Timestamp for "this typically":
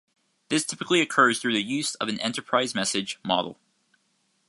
0.49-0.99